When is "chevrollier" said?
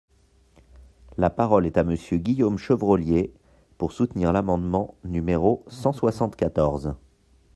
2.57-3.31